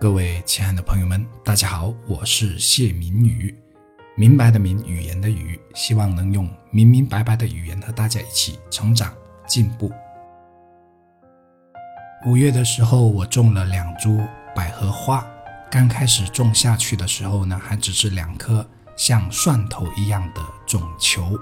[0.00, 3.54] 各位亲爱的朋友们，大家好，我是谢明宇，
[4.16, 9.12] 明白的明，语言的语，希望能用明明白白的语言和大家一起成长
[9.46, 9.92] 进步。
[12.24, 14.18] 五月的时候，我种了两株
[14.56, 15.22] 百合花，
[15.70, 21.38] 刚开始种下去的时候呢，还只是两颗像蒜头一样的种球，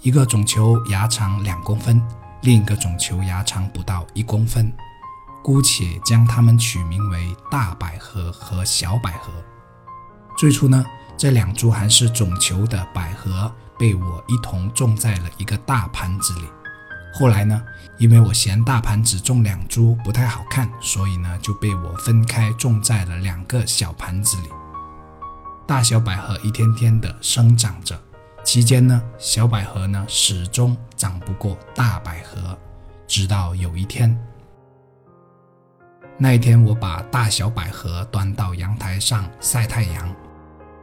[0.00, 2.00] 一个种球芽长两公分，
[2.40, 4.72] 另一个种球芽长不到一公分。
[5.42, 9.32] 姑且将它们取名为大百合和小百合。
[10.38, 10.84] 最初呢，
[11.18, 16.44] 这两株还是种球的百合被我一同种在了一个大盘子里。
[17.14, 17.62] 后来呢，
[17.98, 24.48] 因为我嫌大盘子种两株不太好看，所以呢就被我分开种在了两个小盘子里。
[25.66, 28.00] 大小百合一天天的生长着，
[28.42, 32.58] 期间呢，小百合呢始终长不过大百合，
[33.06, 34.18] 直到有一天。
[36.18, 40.14] 那一天，我把大小百合端到阳台上晒太阳，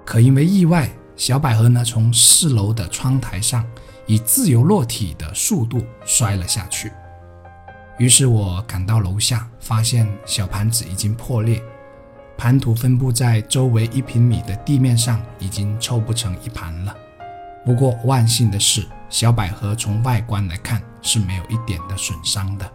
[0.06, 3.66] 可因为意外，小百合呢从四楼的窗台上
[4.06, 6.92] 以自由落体的速度摔了下去。
[7.98, 11.62] 于是我赶到楼下，发现小盘子已经破裂，
[12.38, 16.96] 盘土分布在周围一平米的地面上，已经凑不成一盘了。
[17.66, 22.70] 不过万幸的是，小百合从外观来看是没有一点的损伤的。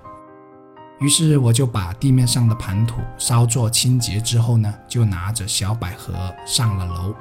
[1.05, 7.15] 于是我就把地面上的盘土稍作清洁之后呢，就拿着小百合上了楼。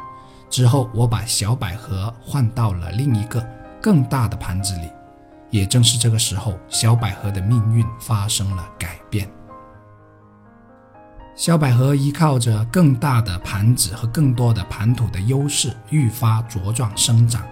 [0.49, 3.45] 之后我把小百合换到了另一个
[3.81, 4.89] 更大的盘子里。
[5.49, 9.29] 也正是这个时候，小百合的命运发生了改变。
[11.35, 17.43] 小百合依靠着更大的盘子和更多的盘土的优势，愈发茁壮生长。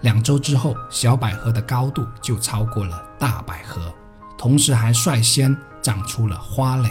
[0.00, 3.94] 两周之后，小百合的高度就超过了大百合。
[4.38, 6.88] 同时还率先长出了花蕾。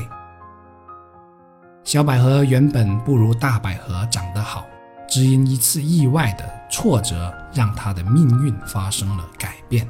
[1.84, 4.66] 小百合原本不如大百合长得好，
[5.08, 9.88] 只因一次意外的挫折，让她的命运发生了改变。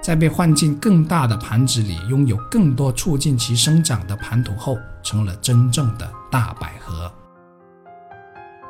[0.00, 7.08] 在被换进更大的盘子里，拥有更多促进其生长的盘土后，成了真正的大百合。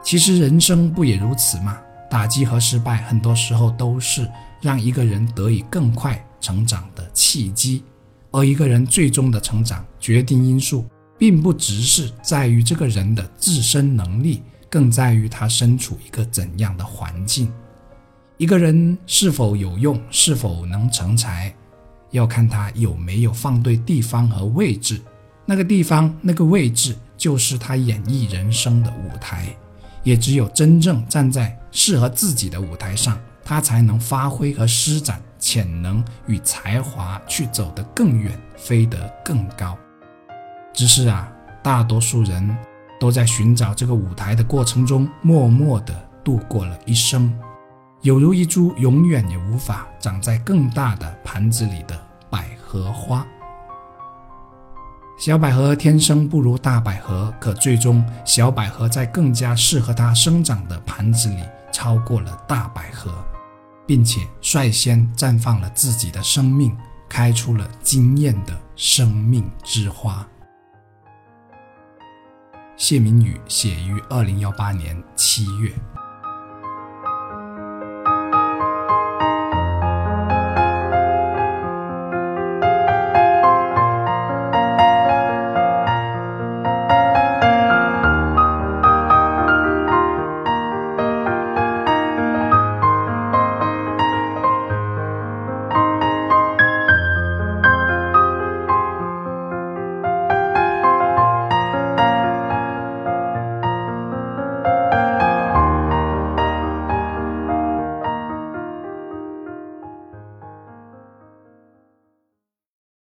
[0.03, 1.79] 其实人生不也如此吗？
[2.11, 6.23] 打击和失败，很多时候都是让一个人得以更快。
[6.43, 7.83] 成长的契机，
[8.31, 10.85] 而一个人最终的成长决定因素，
[11.17, 17.51] 并不只是在于这个人的自身能力，更在于他身处一个怎样的环境。
[18.37, 21.55] 一个人是否有用，是否能成才，
[22.11, 25.01] 要看他有没有放对地方和位置。
[25.47, 29.47] 那个地方，那个位置，就是他演绎人生的舞台。
[30.05, 33.17] 也只有真正站在适合自己的舞台上。
[33.45, 39.77] 他才能发挥和施展潜能与才华，去走得更远，飞得更高。
[40.73, 41.31] 只是啊，
[41.63, 42.57] 大多数人
[42.99, 45.95] 都在寻找这个舞台的过程中，默默地
[46.25, 47.33] 度过了一生，
[48.01, 53.27] 有如一株永远也无法长在更大的盘子里的百合花。
[55.19, 61.43] 小百合天生不如大百合，可最终小百合在更加适合它生长的盘子里，
[61.73, 63.13] 超过了大百合。
[63.85, 66.75] 并且率先绽放了自己的生命，
[67.09, 70.27] 开出了惊艳的生命之花。
[72.77, 75.73] 谢明宇写于二零幺八年七月。